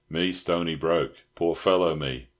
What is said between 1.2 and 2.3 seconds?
Poor fellow me!